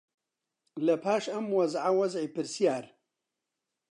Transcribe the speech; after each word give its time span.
لەپاش 0.85 1.23
ئەم 1.33 1.45
وەزعە 1.57 1.89
وەزعی 1.99 2.33
پرسیار 2.35 2.85